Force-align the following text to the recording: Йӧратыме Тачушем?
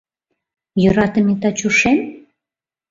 Йӧратыме 0.81 1.35
Тачушем? 1.41 1.97